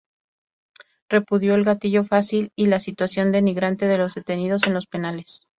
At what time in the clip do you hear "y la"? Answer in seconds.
2.55-2.79